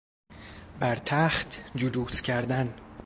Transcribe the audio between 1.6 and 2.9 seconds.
جلوس کردن